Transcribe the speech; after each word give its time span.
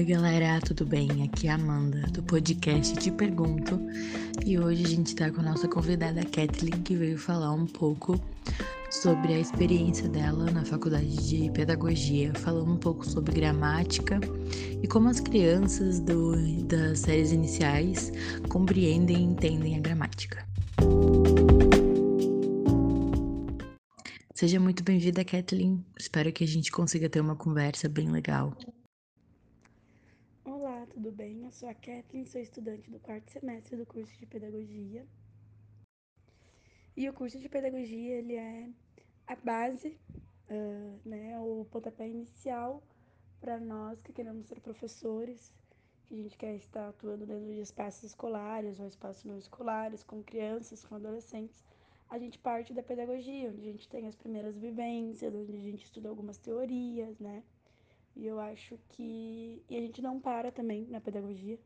Oi, 0.00 0.06
galera, 0.06 0.58
tudo 0.62 0.86
bem? 0.86 1.24
Aqui 1.24 1.46
é 1.46 1.50
a 1.50 1.56
Amanda, 1.56 2.00
do 2.10 2.22
podcast 2.22 2.96
Te 2.96 3.10
Pergunto. 3.10 3.78
E 4.46 4.58
hoje 4.58 4.82
a 4.82 4.88
gente 4.88 5.14
tá 5.14 5.30
com 5.30 5.42
a 5.42 5.44
nossa 5.44 5.68
convidada 5.68 6.24
Kathleen, 6.24 6.80
que 6.82 6.96
veio 6.96 7.18
falar 7.18 7.52
um 7.52 7.66
pouco 7.66 8.18
sobre 8.90 9.34
a 9.34 9.38
experiência 9.38 10.08
dela 10.08 10.50
na 10.50 10.64
faculdade 10.64 11.28
de 11.28 11.50
pedagogia, 11.50 12.32
falando 12.32 12.72
um 12.72 12.78
pouco 12.78 13.04
sobre 13.04 13.34
gramática 13.34 14.18
e 14.82 14.88
como 14.88 15.06
as 15.10 15.20
crianças 15.20 16.00
do, 16.00 16.32
das 16.64 17.00
séries 17.00 17.30
iniciais 17.30 18.10
compreendem 18.48 19.18
e 19.18 19.22
entendem 19.22 19.76
a 19.76 19.80
gramática. 19.80 20.46
Seja 24.34 24.58
muito 24.58 24.82
bem-vinda, 24.82 25.22
Kathleen. 25.26 25.84
Espero 25.98 26.32
que 26.32 26.42
a 26.42 26.48
gente 26.48 26.72
consiga 26.72 27.06
ter 27.10 27.20
uma 27.20 27.36
conversa 27.36 27.86
bem 27.86 28.10
legal. 28.10 28.56
Tudo 31.02 31.12
bem? 31.12 31.44
Eu 31.44 31.50
sou 31.50 31.66
a 31.66 31.72
Kathleen, 31.72 32.26
sou 32.26 32.42
estudante 32.42 32.90
do 32.90 33.00
quarto 33.00 33.30
semestre 33.30 33.74
do 33.74 33.86
curso 33.86 34.14
de 34.18 34.26
Pedagogia. 34.26 35.06
E 36.94 37.08
o 37.08 37.14
curso 37.14 37.38
de 37.38 37.48
Pedagogia, 37.48 38.16
ele 38.16 38.34
é 38.34 38.68
a 39.26 39.34
base, 39.34 39.98
uh, 40.50 41.08
né, 41.08 41.40
o 41.40 41.64
pontapé 41.70 42.06
inicial 42.06 42.82
para 43.40 43.58
nós 43.58 44.02
que 44.02 44.12
queremos 44.12 44.46
ser 44.46 44.60
professores, 44.60 45.50
que 46.04 46.12
a 46.12 46.16
gente 46.18 46.36
quer 46.36 46.56
estar 46.56 46.90
atuando 46.90 47.24
dentro 47.24 47.46
de 47.46 47.60
espaços 47.60 48.04
escolares 48.04 48.78
ou 48.78 48.86
espaços 48.86 49.24
não 49.24 49.38
escolares, 49.38 50.04
com 50.04 50.22
crianças, 50.22 50.84
com 50.84 50.96
adolescentes, 50.96 51.64
a 52.10 52.18
gente 52.18 52.38
parte 52.38 52.74
da 52.74 52.82
pedagogia, 52.82 53.48
onde 53.48 53.62
a 53.62 53.72
gente 53.72 53.88
tem 53.88 54.06
as 54.06 54.16
primeiras 54.16 54.54
vivências, 54.58 55.34
onde 55.34 55.56
a 55.56 55.60
gente 55.60 55.82
estuda 55.82 56.10
algumas 56.10 56.36
teorias, 56.36 57.18
né? 57.18 57.42
E 58.16 58.26
eu 58.26 58.40
acho 58.40 58.78
que. 58.88 59.62
E 59.68 59.76
a 59.76 59.80
gente 59.80 60.02
não 60.02 60.20
para 60.20 60.50
também 60.50 60.86
na 60.88 61.00
pedagogia. 61.00 61.58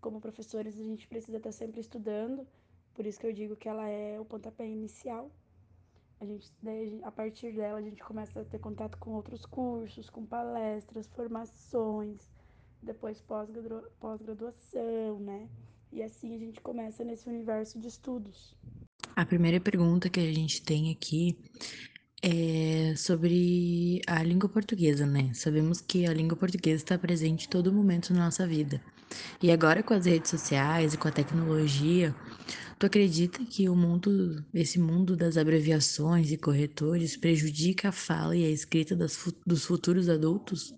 Como 0.00 0.20
professores, 0.20 0.78
a 0.78 0.82
gente 0.82 1.06
precisa 1.06 1.36
estar 1.36 1.52
sempre 1.52 1.80
estudando, 1.80 2.46
por 2.94 3.04
isso 3.04 3.20
que 3.20 3.26
eu 3.26 3.32
digo 3.32 3.54
que 3.54 3.68
ela 3.68 3.86
é 3.86 4.18
o 4.18 4.24
pontapé 4.24 4.66
inicial. 4.66 5.30
A 6.20 6.24
gente, 6.24 6.50
a 7.02 7.10
partir 7.10 7.52
dela, 7.52 7.78
a 7.78 7.82
gente 7.82 8.02
começa 8.02 8.40
a 8.40 8.44
ter 8.44 8.58
contato 8.58 8.96
com 8.98 9.12
outros 9.12 9.44
cursos, 9.44 10.08
com 10.08 10.24
palestras, 10.24 11.06
formações, 11.08 12.30
depois 12.82 13.20
pós-graduação, 13.20 15.20
né? 15.20 15.48
E 15.92 16.02
assim 16.02 16.34
a 16.34 16.38
gente 16.38 16.60
começa 16.60 17.04
nesse 17.04 17.28
universo 17.28 17.78
de 17.78 17.88
estudos. 17.88 18.56
A 19.16 19.26
primeira 19.26 19.60
pergunta 19.60 20.08
que 20.08 20.20
a 20.20 20.32
gente 20.32 20.62
tem 20.62 20.90
aqui 20.90 21.36
é 22.22 22.94
sobre 22.96 24.02
a 24.06 24.22
língua 24.22 24.48
portuguesa, 24.48 25.06
né? 25.06 25.32
Sabemos 25.34 25.80
que 25.80 26.06
a 26.06 26.12
língua 26.12 26.36
portuguesa 26.36 26.76
está 26.76 26.98
presente 26.98 27.46
em 27.46 27.50
todo 27.50 27.72
momento 27.72 28.12
na 28.12 28.26
nossa 28.26 28.46
vida. 28.46 28.80
E 29.42 29.50
agora 29.50 29.82
com 29.82 29.94
as 29.94 30.06
redes 30.06 30.30
sociais 30.30 30.94
e 30.94 30.98
com 30.98 31.08
a 31.08 31.12
tecnologia, 31.12 32.14
tu 32.78 32.86
acredita 32.86 33.44
que 33.44 33.68
o 33.68 33.74
mundo, 33.74 34.44
esse 34.52 34.78
mundo 34.78 35.16
das 35.16 35.36
abreviações 35.36 36.30
e 36.30 36.36
corretores 36.36 37.16
prejudica 37.16 37.88
a 37.88 37.92
fala 37.92 38.36
e 38.36 38.44
a 38.44 38.50
escrita 38.50 38.94
das, 38.94 39.16
dos 39.46 39.64
futuros 39.64 40.08
adultos? 40.08 40.74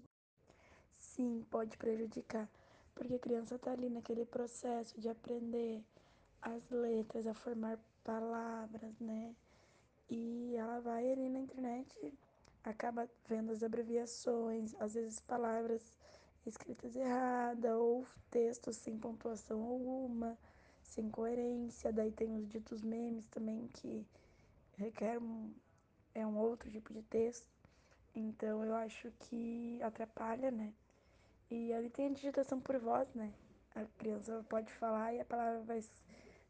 Sim, 0.99 1.45
pode 1.51 1.77
prejudicar, 1.77 2.49
porque 2.95 3.15
a 3.15 3.19
criança 3.19 3.57
está 3.57 3.73
ali 3.73 3.91
naquele 3.91 4.25
processo 4.25 4.99
de 5.01 5.09
aprender 5.09 5.83
as 6.41 6.63
letras, 6.71 7.27
a 7.27 7.35
formar 7.35 7.79
palavras, 8.03 8.99
né? 9.01 9.35
E 10.15 10.55
ela 10.57 10.79
vai 10.79 11.11
ali 11.11 11.27
na 11.31 11.39
internet, 11.39 12.13
acaba 12.63 13.09
vendo 13.27 13.51
as 13.51 13.63
abreviações, 13.63 14.75
às 14.79 14.93
vezes 14.93 15.19
palavras 15.21 15.99
escritas 16.45 16.95
erradas 16.95 17.73
ou 17.73 18.07
textos 18.31 18.77
sem 18.77 18.99
pontuação 18.99 19.63
alguma, 19.65 20.39
sem 20.83 21.09
coerência. 21.09 21.91
Daí 21.91 22.13
tem 22.13 22.37
os 22.37 22.47
ditos 22.47 22.83
memes 22.83 23.27
também 23.29 23.67
que 23.73 24.07
requer 24.77 25.19
um, 25.19 25.51
é 26.15 26.27
um 26.27 26.37
outro 26.37 26.71
tipo 26.71 26.93
de 26.93 27.01
texto. 27.05 27.49
Então 28.15 28.63
eu 28.63 28.75
acho 28.75 29.11
que 29.13 29.81
atrapalha, 29.83 30.51
né? 30.51 30.75
E 31.51 31.73
ali 31.73 31.89
tem 31.89 32.09
a 32.09 32.13
digitação 32.13 32.61
por 32.61 32.79
voz, 32.79 33.09
né? 33.15 33.33
A 33.75 33.87
criança 33.97 34.45
pode 34.47 34.71
falar 34.75 35.15
e 35.15 35.21
a 35.21 35.25
palavra 35.25 35.63
vai 35.63 35.83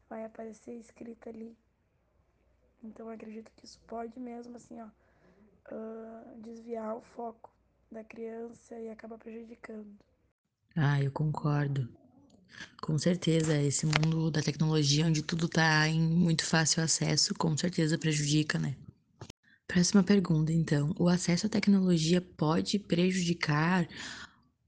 vai 0.09 0.25
aparecer 0.25 0.73
escrita 0.73 1.29
ali. 1.29 1.55
Então 2.83 3.07
eu 3.07 3.13
acredito 3.13 3.51
que 3.55 3.65
isso 3.65 3.79
pode 3.87 4.19
mesmo, 4.19 4.55
assim, 4.57 4.79
ó, 4.81 4.87
uh, 5.73 6.41
desviar 6.41 6.95
o 6.97 7.01
foco 7.01 7.51
da 7.91 8.03
criança 8.03 8.77
e 8.79 8.89
acaba 8.89 9.17
prejudicando. 9.17 9.97
Ah, 10.75 11.01
eu 11.01 11.11
concordo. 11.11 11.87
Com 12.81 12.97
certeza, 12.97 13.57
esse 13.61 13.85
mundo 13.85 14.29
da 14.29 14.41
tecnologia, 14.41 15.05
onde 15.05 15.23
tudo 15.23 15.45
está 15.45 15.87
em 15.87 15.99
muito 15.99 16.45
fácil 16.45 16.83
acesso, 16.83 17.33
com 17.33 17.55
certeza 17.55 17.97
prejudica, 17.97 18.59
né? 18.59 18.75
Próxima 19.67 20.03
pergunta, 20.03 20.51
então. 20.51 20.93
O 20.99 21.07
acesso 21.07 21.47
à 21.47 21.49
tecnologia 21.49 22.21
pode 22.21 22.77
prejudicar 22.77 23.87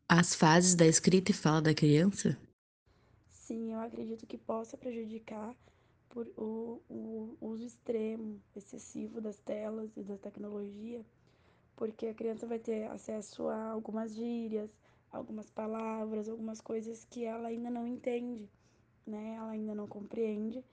as 0.07 0.33
fases 0.33 0.75
da 0.75 0.87
escrita 0.87 1.31
e 1.31 1.33
fala 1.33 1.61
da 1.61 1.73
criança? 1.73 2.37
Sim, 3.29 3.73
eu 3.73 3.79
acredito 3.79 4.25
que 4.25 4.37
possa 4.37 4.77
prejudicar 4.77 5.53
por 6.15 6.31
o, 6.37 6.81
o 6.89 7.37
uso 7.41 7.65
extremo, 7.65 8.41
excessivo 8.55 9.19
das 9.19 9.37
telas 9.39 9.97
e 9.97 10.01
da 10.01 10.17
tecnologia, 10.17 11.05
porque 11.75 12.07
a 12.07 12.13
criança 12.13 12.47
vai 12.47 12.57
ter 12.57 12.89
acesso 12.89 13.49
a 13.49 13.71
algumas 13.71 14.15
gírias, 14.15 14.71
algumas 15.11 15.49
palavras, 15.49 16.29
algumas 16.29 16.61
coisas 16.61 17.03
que 17.03 17.25
ela 17.25 17.49
ainda 17.49 17.69
não 17.69 17.85
entende, 17.85 18.49
né? 19.05 19.35
Ela 19.35 19.51
ainda 19.51 19.75
não 19.75 19.87
compreende, 19.87 20.63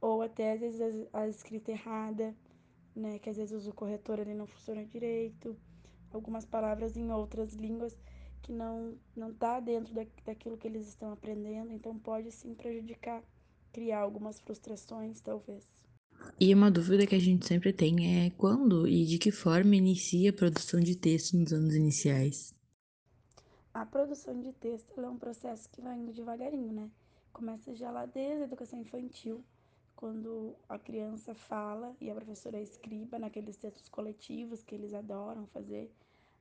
ou 0.00 0.20
até 0.20 0.50
às 0.50 0.60
vezes 0.60 0.80
a, 1.12 1.20
a 1.20 1.28
escrita 1.28 1.70
errada, 1.70 2.34
né? 2.92 3.20
Que 3.20 3.30
às 3.30 3.36
vezes 3.36 3.68
o 3.68 3.72
corretor 3.72 4.18
ele 4.18 4.34
não 4.34 4.48
funciona 4.48 4.84
direito, 4.84 5.56
algumas 6.12 6.44
palavras 6.44 6.96
em 6.96 7.08
outras 7.12 7.52
línguas 7.54 7.96
que 8.42 8.50
não 8.50 8.98
não 9.14 9.30
está 9.30 9.60
dentro 9.60 9.94
da, 9.94 10.04
daquilo 10.24 10.56
que 10.56 10.66
eles 10.66 10.88
estão 10.88 11.12
aprendendo, 11.12 11.72
então 11.72 11.96
pode 11.96 12.32
sim 12.32 12.52
prejudicar, 12.52 13.22
criar 13.72 14.00
algumas 14.00 14.38
frustrações, 14.40 15.20
talvez. 15.20 15.66
E 16.38 16.54
uma 16.54 16.70
dúvida 16.70 17.06
que 17.06 17.14
a 17.14 17.20
gente 17.20 17.46
sempre 17.46 17.72
tem 17.72 18.26
é 18.26 18.30
quando 18.30 18.86
e 18.86 19.04
de 19.04 19.18
que 19.18 19.30
forma 19.30 19.74
inicia 19.74 20.30
a 20.30 20.32
produção 20.32 20.80
de 20.80 20.96
texto 20.96 21.36
nos 21.36 21.52
anos 21.52 21.74
iniciais? 21.74 22.54
A 23.74 23.86
produção 23.86 24.38
de 24.40 24.52
texto 24.52 25.00
é 25.00 25.08
um 25.08 25.18
processo 25.18 25.68
que 25.70 25.80
vai 25.80 25.96
indo 25.96 26.12
devagarinho, 26.12 26.72
né? 26.72 26.90
Começa 27.32 27.74
já 27.74 27.90
lá 27.90 28.04
desde 28.04 28.42
a 28.42 28.44
educação 28.44 28.78
infantil, 28.78 29.42
quando 29.96 30.54
a 30.68 30.78
criança 30.78 31.32
fala 31.34 31.96
e 32.00 32.10
a 32.10 32.14
professora 32.14 32.60
escriba 32.60 33.18
naqueles 33.18 33.56
textos 33.56 33.88
coletivos 33.88 34.62
que 34.62 34.74
eles 34.74 34.92
adoram 34.92 35.46
fazer. 35.46 35.90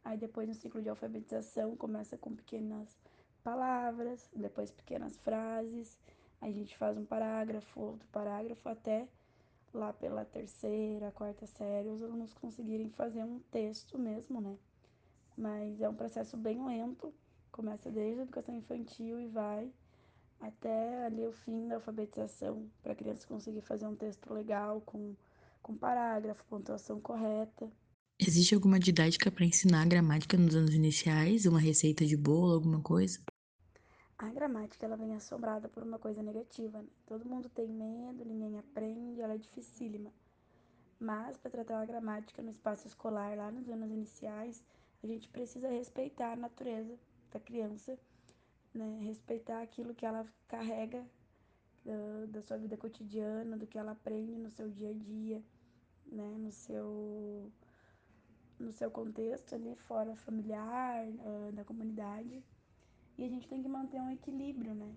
Aí 0.03 0.17
depois 0.17 0.47
no 0.47 0.55
ciclo 0.55 0.81
de 0.81 0.89
alfabetização 0.89 1.75
começa 1.75 2.17
com 2.17 2.35
pequenas 2.35 2.99
palavras, 3.43 4.29
depois 4.35 4.71
pequenas 4.71 5.17
frases. 5.19 5.97
A 6.41 6.49
gente 6.49 6.75
faz 6.75 6.97
um 6.97 7.05
parágrafo, 7.05 7.79
outro 7.79 8.07
parágrafo 8.11 8.67
até 8.67 9.07
lá 9.73 9.93
pela 9.93 10.25
terceira, 10.25 11.11
quarta 11.11 11.45
série, 11.45 11.87
os 11.87 12.01
alunos 12.01 12.33
conseguirem 12.33 12.89
fazer 12.89 13.23
um 13.23 13.39
texto 13.51 13.97
mesmo, 13.97 14.41
né? 14.41 14.57
Mas 15.37 15.79
é 15.79 15.87
um 15.87 15.95
processo 15.95 16.35
bem 16.35 16.65
lento, 16.65 17.13
começa 17.51 17.89
desde 17.89 18.19
a 18.19 18.23
educação 18.23 18.55
infantil 18.55 19.19
e 19.19 19.27
vai 19.27 19.71
até 20.39 21.05
ali 21.05 21.25
o 21.25 21.31
fim 21.31 21.67
da 21.67 21.75
alfabetização, 21.75 22.67
para 22.81 22.93
a 22.93 22.95
criança 22.95 23.27
conseguir 23.27 23.61
fazer 23.61 23.85
um 23.85 23.95
texto 23.95 24.33
legal, 24.33 24.81
com, 24.81 25.15
com 25.61 25.77
parágrafo, 25.77 26.43
pontuação 26.45 26.99
correta. 26.99 27.71
Existe 28.19 28.55
alguma 28.55 28.79
didática 28.79 29.31
para 29.31 29.45
ensinar 29.45 29.87
gramática 29.87 30.37
nos 30.37 30.55
anos 30.55 30.73
iniciais? 30.73 31.45
Uma 31.45 31.59
receita 31.59 32.05
de 32.05 32.17
bolo, 32.17 32.53
alguma 32.53 32.81
coisa? 32.81 33.19
A 34.21 34.29
gramática 34.29 34.85
ela 34.85 34.95
vem 34.95 35.15
assombrada 35.15 35.67
por 35.67 35.81
uma 35.81 35.97
coisa 35.97 36.21
negativa. 36.21 36.79
Né? 36.79 36.87
Todo 37.07 37.27
mundo 37.27 37.49
tem 37.49 37.67
medo, 37.67 38.23
ninguém 38.23 38.59
aprende, 38.59 39.19
ela 39.19 39.33
é 39.33 39.37
dificílima. 39.37 40.13
Mas 40.99 41.37
para 41.37 41.49
tratar 41.49 41.81
a 41.81 41.85
gramática 41.85 42.39
no 42.43 42.51
espaço 42.51 42.85
escolar, 42.85 43.35
lá 43.35 43.51
nos 43.51 43.67
anos 43.67 43.89
iniciais, 43.89 44.63
a 45.03 45.07
gente 45.07 45.27
precisa 45.27 45.67
respeitar 45.69 46.33
a 46.33 46.35
natureza 46.35 46.95
da 47.31 47.39
criança, 47.39 47.97
né? 48.71 48.99
respeitar 49.01 49.59
aquilo 49.59 49.95
que 49.95 50.05
ela 50.05 50.23
carrega 50.47 51.03
uh, 51.83 52.27
da 52.27 52.43
sua 52.43 52.57
vida 52.57 52.77
cotidiana, 52.77 53.57
do 53.57 53.65
que 53.65 53.79
ela 53.79 53.93
aprende 53.93 54.37
no 54.37 54.51
seu 54.51 54.69
dia 54.69 54.91
a 54.91 54.93
dia, 54.93 55.43
né? 56.05 56.37
no 56.37 56.51
seu 56.51 57.51
no 58.59 58.71
seu 58.71 58.91
contexto 58.91 59.55
ali 59.55 59.75
fora 59.75 60.15
familiar, 60.15 61.07
uh, 61.07 61.51
da 61.53 61.63
comunidade. 61.63 62.43
E 63.21 63.25
a 63.25 63.29
gente 63.29 63.47
tem 63.47 63.61
que 63.61 63.69
manter 63.69 64.01
um 64.01 64.09
equilíbrio, 64.09 64.73
né? 64.73 64.95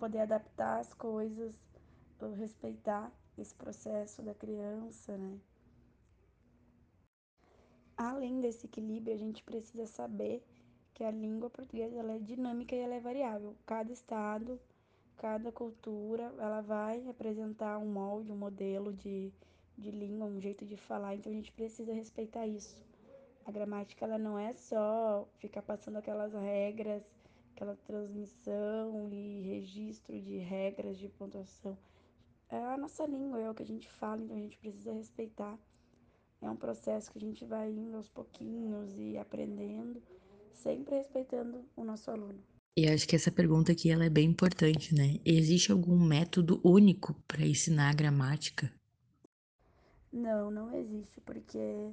Poder 0.00 0.18
adaptar 0.18 0.80
as 0.80 0.92
coisas, 0.92 1.54
respeitar 2.36 3.12
esse 3.38 3.54
processo 3.54 4.20
da 4.20 4.34
criança, 4.34 5.16
né? 5.16 5.38
Além 7.96 8.40
desse 8.40 8.66
equilíbrio, 8.66 9.14
a 9.14 9.16
gente 9.16 9.44
precisa 9.44 9.86
saber 9.86 10.44
que 10.92 11.04
a 11.04 11.10
língua 11.12 11.48
portuguesa 11.48 11.96
ela 11.96 12.14
é 12.14 12.18
dinâmica 12.18 12.74
e 12.74 12.80
ela 12.80 12.96
é 12.96 13.00
variável. 13.00 13.54
Cada 13.64 13.92
estado, 13.92 14.60
cada 15.16 15.52
cultura, 15.52 16.34
ela 16.36 16.60
vai 16.60 17.08
apresentar 17.08 17.78
um 17.78 17.92
molde, 17.92 18.32
um 18.32 18.36
modelo 18.36 18.92
de, 18.92 19.32
de 19.78 19.92
língua, 19.92 20.26
um 20.26 20.40
jeito 20.40 20.66
de 20.66 20.76
falar, 20.76 21.14
então 21.14 21.30
a 21.30 21.36
gente 21.36 21.52
precisa 21.52 21.92
respeitar 21.92 22.44
isso. 22.44 22.76
A 23.44 23.50
gramática 23.50 24.04
ela 24.04 24.18
não 24.18 24.38
é 24.38 24.52
só 24.52 25.28
ficar 25.38 25.62
passando 25.62 25.96
aquelas 25.96 26.32
regras, 26.32 27.02
aquela 27.54 27.76
transmissão 27.76 29.08
e 29.12 29.42
registro 29.42 30.20
de 30.20 30.38
regras 30.38 30.98
de 30.98 31.08
pontuação. 31.08 31.76
É 32.48 32.56
a 32.56 32.76
nossa 32.76 33.06
língua, 33.06 33.40
é 33.40 33.50
o 33.50 33.54
que 33.54 33.62
a 33.62 33.66
gente 33.66 33.88
fala, 33.88 34.22
então 34.22 34.36
a 34.36 34.40
gente 34.40 34.58
precisa 34.58 34.92
respeitar. 34.92 35.58
É 36.42 36.50
um 36.50 36.56
processo 36.56 37.12
que 37.12 37.18
a 37.18 37.20
gente 37.20 37.44
vai 37.44 37.70
indo 37.70 37.96
aos 37.96 38.08
pouquinhos 38.08 38.96
e 38.98 39.18
aprendendo, 39.18 40.02
sempre 40.52 40.96
respeitando 40.96 41.64
o 41.76 41.84
nosso 41.84 42.10
aluno. 42.10 42.42
E 42.76 42.88
acho 42.88 43.06
que 43.06 43.14
essa 43.14 43.30
pergunta 43.30 43.72
aqui 43.72 43.90
ela 43.90 44.04
é 44.04 44.10
bem 44.10 44.30
importante, 44.30 44.94
né? 44.94 45.20
Existe 45.24 45.70
algum 45.70 45.98
método 45.98 46.60
único 46.64 47.14
para 47.28 47.44
ensinar 47.44 47.90
a 47.90 47.94
gramática? 47.94 48.72
Não, 50.12 50.50
não 50.50 50.74
existe, 50.74 51.20
porque 51.20 51.92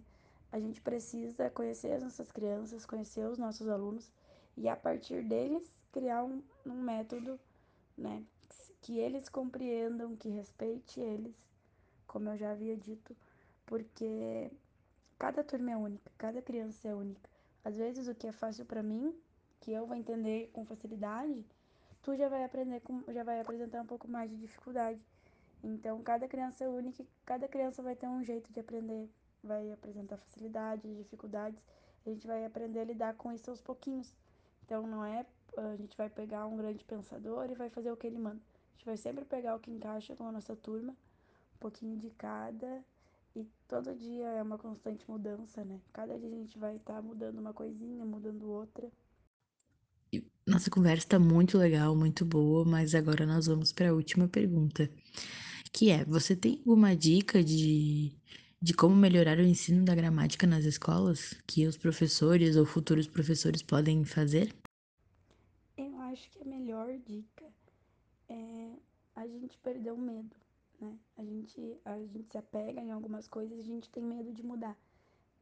a 0.51 0.59
gente 0.59 0.81
precisa 0.81 1.49
conhecer 1.49 1.91
as 1.91 2.03
nossas 2.03 2.31
crianças, 2.31 2.85
conhecer 2.85 3.27
os 3.27 3.37
nossos 3.37 3.67
alunos 3.67 4.11
e 4.55 4.67
a 4.67 4.75
partir 4.75 5.23
deles 5.23 5.69
criar 5.91 6.23
um, 6.23 6.41
um 6.65 6.81
método, 6.81 7.39
né, 7.97 8.23
que 8.81 8.99
eles 8.99 9.27
compreendam, 9.29 10.15
que 10.15 10.29
respeite 10.29 10.99
eles, 10.99 11.35
como 12.05 12.29
eu 12.29 12.37
já 12.37 12.51
havia 12.51 12.77
dito, 12.77 13.15
porque 13.65 14.51
cada 15.17 15.43
turma 15.43 15.71
é 15.71 15.75
única, 15.77 16.11
cada 16.17 16.41
criança 16.41 16.87
é 16.87 16.95
única. 16.95 17.29
Às 17.63 17.75
vezes 17.75 18.07
o 18.07 18.15
que 18.15 18.27
é 18.27 18.31
fácil 18.31 18.65
para 18.65 18.83
mim, 18.83 19.13
que 19.59 19.71
eu 19.71 19.85
vou 19.85 19.97
entender 19.97 20.49
com 20.53 20.65
facilidade, 20.65 21.43
tu 22.01 22.15
já 22.15 22.29
vai 22.29 22.43
aprender 22.43 22.79
com, 22.81 23.03
já 23.11 23.23
vai 23.23 23.41
apresentar 23.41 23.81
um 23.81 23.85
pouco 23.85 24.07
mais 24.07 24.29
de 24.29 24.37
dificuldade. 24.37 24.99
Então, 25.63 26.01
cada 26.03 26.27
criança 26.27 26.63
é 26.63 26.69
única, 26.69 27.03
cada 27.25 27.47
criança 27.47 27.81
vai 27.81 27.95
ter 27.95 28.07
um 28.07 28.23
jeito 28.23 28.53
de 28.53 28.59
aprender, 28.59 29.09
vai 29.47 29.71
apresentar 29.71 30.17
facilidades, 30.17 30.95
dificuldades, 30.97 31.59
a 32.05 32.09
gente 32.09 32.27
vai 32.27 32.45
aprender 32.45 32.81
a 32.81 32.83
lidar 32.83 33.15
com 33.15 33.31
isso 33.31 33.49
aos 33.49 33.61
pouquinhos. 33.61 34.13
Então 34.65 34.85
não 34.85 35.03
é 35.03 35.25
a 35.57 35.75
gente 35.75 35.95
vai 35.97 36.09
pegar 36.09 36.45
um 36.45 36.57
grande 36.57 36.83
pensador 36.83 37.49
e 37.49 37.55
vai 37.55 37.69
fazer 37.69 37.91
o 37.91 37.97
que 37.97 38.05
ele 38.05 38.19
manda. 38.19 38.39
A 38.39 38.71
gente 38.73 38.85
vai 38.85 38.97
sempre 38.97 39.25
pegar 39.25 39.55
o 39.55 39.59
que 39.59 39.71
encaixa 39.71 40.15
com 40.15 40.27
a 40.27 40.31
nossa 40.31 40.55
turma, 40.55 40.91
um 40.91 41.59
pouquinho 41.59 41.97
de 41.97 42.09
cada, 42.11 42.83
e 43.35 43.45
todo 43.67 43.95
dia 43.95 44.25
é 44.29 44.41
uma 44.41 44.57
constante 44.57 45.09
mudança, 45.09 45.63
né? 45.63 45.79
Cada 45.93 46.17
dia 46.17 46.27
a 46.27 46.31
gente 46.31 46.57
vai 46.57 46.75
estar 46.75 46.95
tá 46.95 47.01
mudando 47.01 47.39
uma 47.39 47.53
coisinha, 47.53 48.05
mudando 48.05 48.49
outra. 48.49 48.87
Nossa 50.45 50.69
conversa 50.69 51.05
está 51.05 51.19
muito 51.19 51.57
legal, 51.57 51.95
muito 51.95 52.25
boa, 52.25 52.63
mas 52.63 52.95
agora 52.95 53.25
nós 53.25 53.47
vamos 53.47 53.73
para 53.73 53.89
a 53.89 53.93
última 53.93 54.27
pergunta, 54.27 54.89
que 55.71 55.89
é: 55.91 56.05
você 56.05 56.35
tem 56.35 56.57
alguma 56.59 56.95
dica 56.95 57.43
de 57.43 58.13
de 58.59 58.73
como 58.73 58.95
melhorar 58.95 59.37
o 59.37 59.43
ensino 59.43 59.85
da 59.85 59.93
gramática 59.93 60.47
nas 60.47 60.65
escolas 60.65 61.33
que 61.45 61.67
os 61.67 61.77
professores 61.77 62.55
ou 62.55 62.65
futuros 62.65 63.07
professores 63.07 63.61
podem 63.61 64.03
fazer? 64.03 64.53
Eu 65.77 65.95
acho 66.01 66.29
que 66.31 66.41
a 66.41 66.45
melhor 66.45 66.97
dica 67.05 67.45
é 68.27 68.71
a 69.15 69.27
gente 69.27 69.57
perder 69.59 69.91
o 69.91 69.97
medo, 69.97 70.35
né? 70.79 70.97
A 71.17 71.23
gente, 71.23 71.77
a 71.85 71.99
gente 71.99 72.31
se 72.31 72.37
apega 72.37 72.81
em 72.81 72.91
algumas 72.91 73.27
coisas 73.27 73.59
a 73.59 73.63
gente 73.63 73.89
tem 73.89 74.03
medo 74.03 74.33
de 74.33 74.43
mudar. 74.43 74.75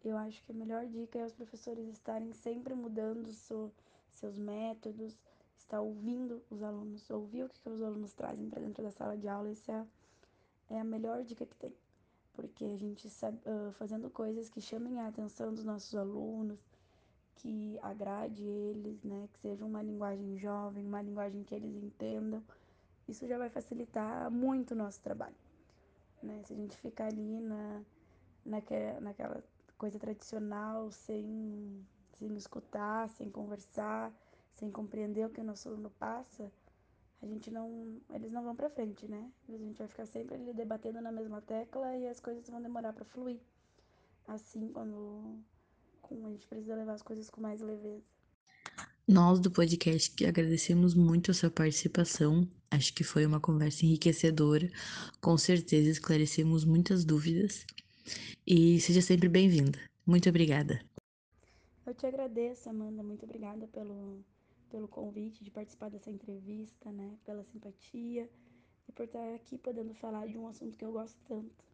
Eu 0.03 0.17
acho 0.17 0.43
que 0.43 0.51
a 0.51 0.55
melhor 0.55 0.85
dica 0.85 1.17
é 1.17 1.25
os 1.25 1.33
professores 1.33 1.87
estarem 1.87 2.33
sempre 2.33 2.73
mudando 2.73 3.31
seus 3.33 4.37
métodos, 4.37 5.17
estar 5.57 5.79
ouvindo 5.79 6.43
os 6.49 6.61
alunos, 6.61 7.09
ouvir 7.09 7.43
o 7.45 7.49
que, 7.49 7.59
que 7.61 7.69
os 7.69 7.81
alunos 7.81 8.13
trazem 8.13 8.49
para 8.49 8.61
dentro 8.61 8.83
da 8.83 8.91
sala 8.91 9.17
de 9.17 9.27
aula. 9.27 9.49
Essa 9.49 9.87
é, 10.69 10.75
é 10.75 10.79
a 10.79 10.83
melhor 10.83 11.23
dica 11.23 11.45
que 11.45 11.55
tem 11.55 11.73
porque 12.35 12.65
a 12.65 12.77
gente 12.77 13.09
sabe, 13.09 13.37
uh, 13.45 13.71
fazendo 13.73 14.09
coisas 14.09 14.49
que 14.49 14.61
chamem 14.61 14.99
a 14.99 15.07
atenção 15.07 15.53
dos 15.53 15.63
nossos 15.63 15.95
alunos, 15.95 16.59
que 17.35 17.77
agrade 17.81 18.43
eles, 18.43 19.03
né, 19.03 19.27
que 19.33 19.39
seja 19.39 19.65
uma 19.65 19.81
linguagem 19.81 20.37
jovem, 20.37 20.85
uma 20.85 21.01
linguagem 21.01 21.43
que 21.43 21.53
eles 21.53 21.75
entendam, 21.75 22.43
isso 23.07 23.27
já 23.27 23.37
vai 23.37 23.49
facilitar 23.49 24.31
muito 24.31 24.71
o 24.71 24.75
nosso 24.75 24.99
trabalho, 25.01 25.35
né? 26.23 26.41
Se 26.43 26.53
a 26.53 26.55
gente 26.55 26.75
ficar 26.77 27.05
ali 27.05 27.39
na, 27.39 27.81
naquela, 28.43 28.99
naquela 28.99 29.43
coisa 29.77 29.99
tradicional, 29.99 30.91
sem, 30.91 31.85
sem 32.13 32.35
escutar, 32.35 33.09
sem 33.09 33.29
conversar, 33.29 34.11
sem 34.55 34.71
compreender 34.71 35.25
o 35.25 35.29
que 35.29 35.41
o 35.41 35.43
nosso 35.43 35.69
aluno 35.69 35.91
passa, 35.99 36.51
a 37.25 37.27
gente 37.27 37.49
não, 37.49 37.99
eles 38.13 38.31
não 38.31 38.43
vão 38.43 38.55
para 38.55 38.69
frente, 38.69 39.07
né? 39.07 39.31
A 39.49 39.57
gente 39.57 39.79
vai 39.79 39.87
ficar 39.87 40.05
sempre 40.05 40.35
ali 40.35 40.53
debatendo 40.53 41.01
na 41.01 41.11
mesma 41.11 41.41
tecla 41.41 41.97
e 41.97 42.07
as 42.07 42.19
coisas 42.19 42.47
vão 42.47 42.61
demorar 42.61 42.93
para 42.93 43.03
fluir. 43.03 43.39
Assim, 44.27 44.69
quando 44.71 45.39
com, 46.03 46.27
a 46.27 46.29
gente 46.29 46.47
precisa 46.47 46.75
levar 46.75 46.93
as 46.93 47.01
coisas 47.01 47.27
com 47.27 47.41
mais 47.41 47.61
leveza. 47.61 48.03
Nós 49.07 49.39
do 49.39 49.49
podcast 49.49 50.23
agradecemos 50.23 50.93
muito 50.93 51.31
a 51.31 51.33
sua 51.33 51.49
participação. 51.49 52.47
Acho 52.69 52.93
que 52.93 53.03
foi 53.03 53.25
uma 53.25 53.39
conversa 53.39 53.85
enriquecedora. 53.85 54.69
Com 55.19 55.35
certeza 55.35 55.89
esclarecemos 55.89 56.63
muitas 56.63 57.03
dúvidas. 57.03 57.65
E 58.45 58.79
seja 58.79 59.01
sempre 59.01 59.27
bem-vinda. 59.27 59.79
Muito 60.05 60.29
obrigada. 60.29 60.79
Eu 61.87 61.95
te 61.95 62.05
agradeço, 62.05 62.69
Amanda. 62.69 63.01
Muito 63.01 63.25
obrigada 63.25 63.67
pelo 63.67 64.23
pelo 64.69 64.87
convite 64.87 65.43
de 65.43 65.51
participar 65.51 65.89
dessa 65.89 66.11
entrevista, 66.11 66.91
né? 66.91 67.17
Pela 67.23 67.43
simpatia 67.43 68.29
e 68.87 68.91
por 68.91 69.05
estar 69.05 69.33
aqui 69.33 69.57
podendo 69.57 69.93
falar 69.93 70.27
de 70.27 70.37
um 70.37 70.47
assunto 70.47 70.77
que 70.77 70.85
eu 70.85 70.91
gosto 70.91 71.17
tanto. 71.27 71.65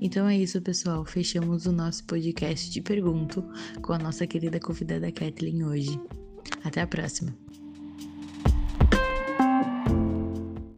Então 0.00 0.28
é 0.28 0.36
isso, 0.36 0.60
pessoal. 0.62 1.04
Fechamos 1.04 1.66
o 1.66 1.72
nosso 1.72 2.04
podcast 2.04 2.70
de 2.70 2.80
Pergunto 2.80 3.44
com 3.82 3.92
a 3.92 3.98
nossa 3.98 4.26
querida 4.26 4.58
convidada 4.58 5.12
Kathleen 5.12 5.64
hoje. 5.64 6.00
Até 6.64 6.80
a 6.80 6.86
próxima! 6.86 7.49